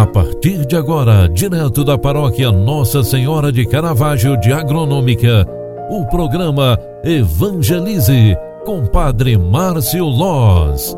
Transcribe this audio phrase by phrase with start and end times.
[0.00, 5.46] A partir de agora, direto da paróquia Nossa Senhora de Caravaggio de Agronômica,
[5.90, 8.34] o programa Evangelize
[8.64, 10.96] com Padre Márcio Loz.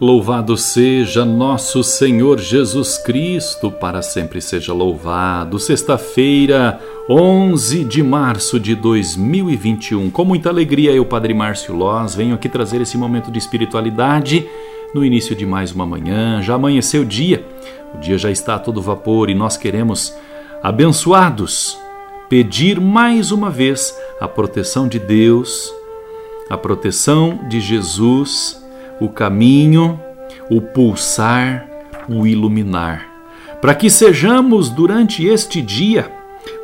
[0.00, 5.56] Louvado seja nosso Senhor Jesus Cristo, para sempre seja louvado.
[5.60, 10.10] Sexta-feira, 11 de março de 2021.
[10.10, 14.44] Com muita alegria, eu, Padre Márcio Loz, venho aqui trazer esse momento de espiritualidade
[14.94, 16.40] no início de mais uma manhã.
[16.42, 17.44] Já amanheceu o dia,
[17.94, 20.14] o dia já está a todo vapor e nós queremos,
[20.62, 21.78] abençoados,
[22.28, 25.72] pedir mais uma vez a proteção de Deus,
[26.48, 28.62] a proteção de Jesus
[29.02, 30.00] o caminho,
[30.48, 31.68] o pulsar,
[32.08, 33.08] o iluminar,
[33.60, 36.10] para que sejamos durante este dia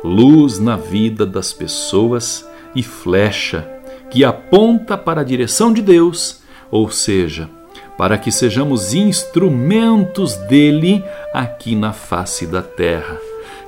[0.03, 3.67] luz na vida das pessoas e flecha
[4.09, 6.41] que aponta para a direção de Deus,
[6.71, 7.49] ou seja,
[7.99, 13.17] para que sejamos instrumentos dele aqui na face da terra.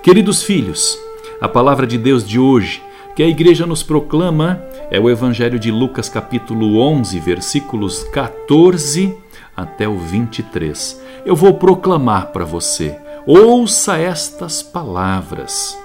[0.02, 0.98] Queridos filhos,
[1.42, 2.82] a palavra de Deus de hoje
[3.14, 9.18] que a igreja nos proclama é o Evangelho de Lucas, capítulo 11, versículos 14
[9.54, 11.02] até o 23.
[11.26, 12.98] Eu vou proclamar para você.
[13.26, 15.78] Ouça estas palavras.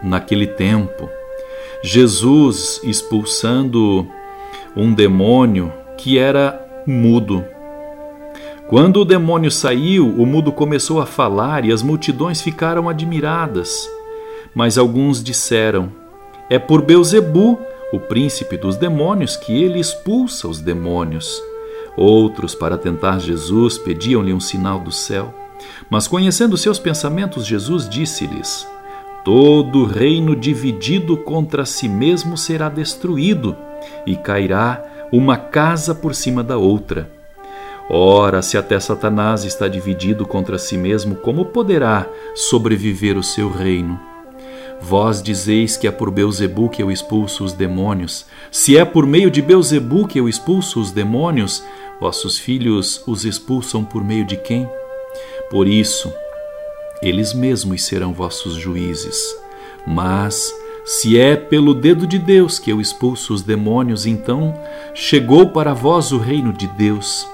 [0.00, 1.10] Naquele tempo,
[1.82, 4.06] Jesus expulsando
[4.76, 7.44] um demônio que era mudo.
[8.68, 13.88] Quando o demônio saiu, o mudo começou a falar e as multidões ficaram admiradas.
[14.54, 15.92] Mas alguns disseram:
[16.48, 17.58] é por Beuzebu,
[17.92, 21.42] o príncipe dos demônios, que ele expulsa os demônios.
[21.96, 25.34] Outros, para tentar Jesus, pediam-lhe um sinal do céu.
[25.90, 28.66] Mas conhecendo seus pensamentos, Jesus disse-lhes:
[29.24, 33.56] Todo reino dividido contra si mesmo será destruído,
[34.06, 37.08] e cairá uma casa por cima da outra.
[37.90, 44.00] Ora, se até Satanás está dividido contra si mesmo, como poderá sobreviver o seu reino?
[44.80, 48.24] Vós dizeis que é por Beuzebu que eu expulso os demônios.
[48.50, 51.62] Se é por meio de Beuzebu que eu expulso os demônios,
[52.00, 54.68] vossos filhos os expulsam por meio de quem?
[55.50, 56.12] Por isso,
[57.02, 59.36] eles mesmos serão vossos juízes.
[59.86, 60.52] Mas,
[60.84, 64.52] se é pelo dedo de Deus que eu expulso os demônios, então
[64.94, 67.26] chegou para vós o reino de Deus.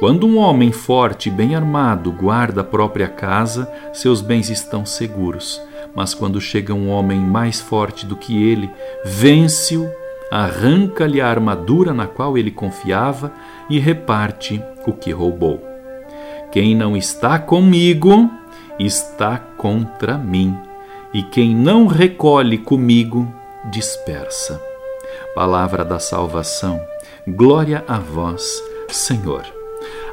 [0.00, 5.62] Quando um homem forte e bem armado guarda a própria casa, seus bens estão seguros.
[5.94, 8.68] Mas quando chega um homem mais forte do que ele,
[9.04, 9.88] vence-o,
[10.28, 13.32] arranca-lhe a armadura na qual ele confiava
[13.70, 15.62] e reparte o que roubou.
[16.50, 18.28] Quem não está comigo,
[18.78, 20.56] está contra mim,
[21.12, 23.32] e quem não recolhe comigo,
[23.70, 24.60] dispersa.
[25.34, 26.80] Palavra da salvação,
[27.26, 29.44] glória a vós, Senhor.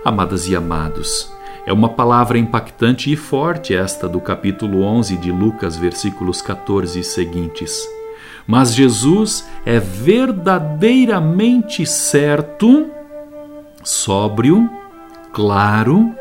[0.03, 1.31] Amadas e amados,
[1.65, 7.03] é uma palavra impactante e forte esta do capítulo 11 de Lucas, versículos 14 e
[7.03, 7.87] seguintes.
[8.47, 12.89] Mas Jesus é verdadeiramente certo,
[13.83, 14.69] sóbrio,
[15.31, 16.15] claro,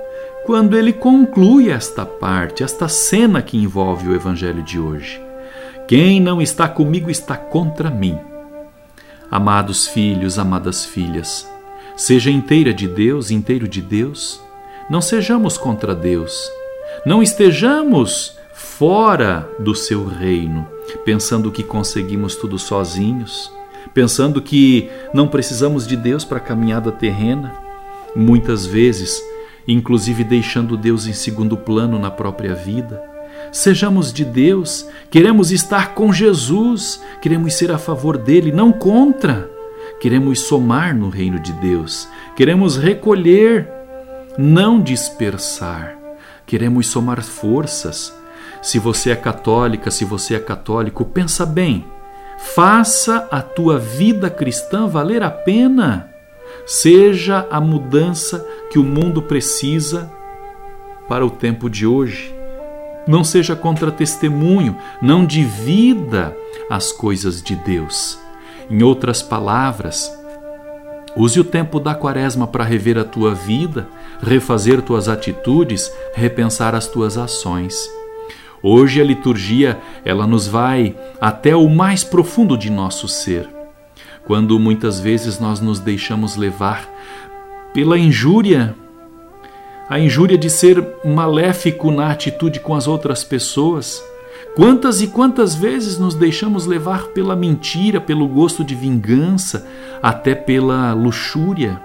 [0.49, 5.21] quando ele conclui esta parte, esta cena que envolve o evangelho de hoje.
[5.87, 8.19] Quem não está comigo está contra mim.
[9.31, 11.47] Amados filhos, amadas filhas,
[11.95, 14.41] seja inteira de Deus, inteiro de Deus
[14.89, 16.51] não sejamos contra Deus.
[17.05, 20.67] Não estejamos fora do seu reino,
[21.05, 23.53] pensando que conseguimos tudo sozinhos,
[23.93, 27.55] pensando que não precisamos de Deus para a caminhada terrena.
[28.17, 29.23] Muitas vezes,
[29.69, 33.03] inclusive deixando Deus em segundo plano na própria vida.
[33.53, 39.49] Sejamos de Deus, queremos estar com Jesus, queremos ser a favor dele, não contra.
[40.01, 43.69] Queremos somar no reino de Deus, queremos recolher
[44.39, 45.99] não dispersar.
[46.47, 48.17] Queremos somar forças.
[48.63, 51.85] Se você é católica, se você é católico, pensa bem.
[52.55, 56.09] Faça a tua vida cristã valer a pena.
[56.71, 60.13] Seja a mudança que o mundo precisa
[61.09, 62.31] para o tempo de hoje.
[63.07, 66.37] Não seja contra-testemunho, não divida
[66.69, 68.19] as coisas de Deus.
[68.69, 70.13] Em outras palavras,
[71.17, 73.89] use o tempo da quaresma para rever a tua vida,
[74.23, 77.91] refazer tuas atitudes, repensar as tuas ações.
[78.63, 83.58] Hoje a liturgia, ela nos vai até o mais profundo de nosso ser.
[84.29, 86.89] Quando muitas vezes nós nos deixamos levar
[87.75, 88.77] pela injúria,
[89.89, 94.01] a injúria de ser maléfico na atitude com as outras pessoas,
[94.59, 99.65] Quantas e quantas vezes nos deixamos levar pela mentira, pelo gosto de vingança,
[100.03, 101.81] até pela luxúria?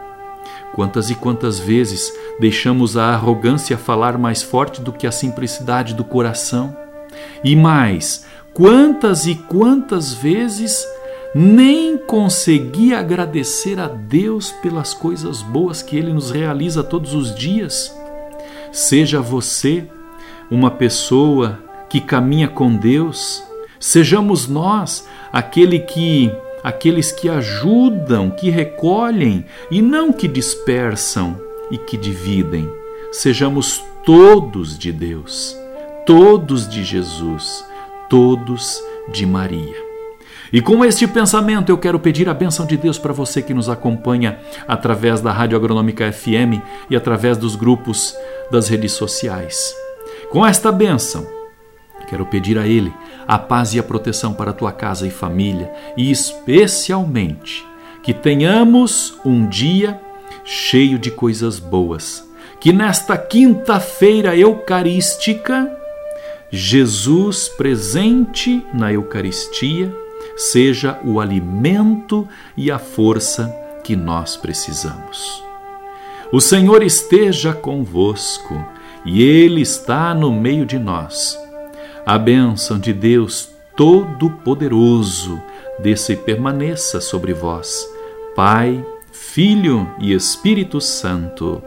[0.74, 6.04] Quantas e quantas vezes deixamos a arrogância falar mais forte do que a simplicidade do
[6.04, 6.75] coração?
[7.44, 8.25] E mais,
[8.56, 10.84] quantas e quantas vezes
[11.33, 17.95] nem consegui agradecer a Deus pelas coisas boas que Ele nos realiza todos os dias?
[18.71, 19.85] Seja você
[20.50, 21.59] uma pessoa
[21.89, 23.44] que caminha com Deus,
[23.80, 26.31] sejamos nós aquele que
[26.63, 31.38] aqueles que ajudam, que recolhem e não que dispersam
[31.69, 32.69] e que dividem.
[33.12, 35.57] Sejamos todos de Deus,
[36.06, 37.65] todos de Jesus,
[38.09, 38.81] todos
[39.12, 39.82] de Maria.
[40.53, 43.69] E com este pensamento eu quero pedir a bênção de Deus para você que nos
[43.69, 46.61] acompanha através da Rádio Agronômica FM
[46.91, 48.15] e através dos grupos
[48.51, 49.75] das redes sociais.
[50.29, 51.25] Com esta bênção,
[52.07, 52.94] quero pedir a Ele
[53.27, 57.65] a paz e a proteção para a tua casa e família e especialmente
[58.03, 59.99] que tenhamos um dia
[60.45, 62.23] cheio de coisas boas.
[62.59, 65.67] Que nesta quinta-feira eucarística,
[66.51, 70.02] Jesus presente na Eucaristia
[70.35, 73.53] seja o alimento e a força
[73.83, 75.44] que nós precisamos.
[76.31, 78.65] O Senhor esteja convosco
[79.06, 81.38] e Ele está no meio de nós.
[82.06, 85.41] A bênção de Deus Todo-Poderoso
[85.80, 87.88] desça e permaneça sobre vós,
[88.35, 91.62] Pai, Filho e Espírito Santo.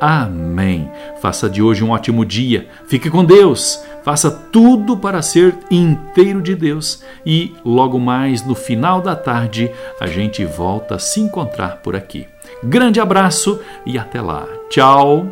[0.00, 0.90] Amém.
[1.20, 2.68] Faça de hoje um ótimo dia.
[2.86, 3.80] Fique com Deus.
[4.04, 9.70] Faça tudo para ser inteiro de Deus e logo mais no final da tarde
[10.00, 12.26] a gente volta a se encontrar por aqui.
[12.62, 14.46] Grande abraço e até lá.
[14.68, 15.26] Tchau.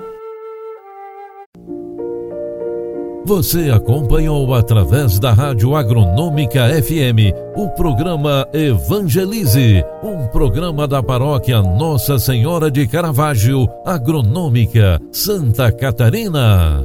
[3.25, 12.19] Você acompanhou através da Rádio Agronômica FM o programa Evangelize, um programa da paróquia Nossa
[12.19, 16.85] Senhora de Caravaggio, Agronômica, Santa Catarina.